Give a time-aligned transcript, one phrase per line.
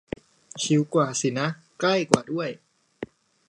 [0.63, 1.47] ชิวกว่าสินะ
[1.79, 2.49] ใกล้กว่าด้วย